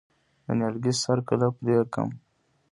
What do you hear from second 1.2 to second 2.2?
کله پرې کړم؟